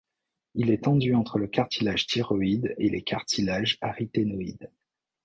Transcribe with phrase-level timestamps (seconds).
[0.55, 4.71] Il est tendu entre le cartilage thyroïde et les cartilages aryténoïdes.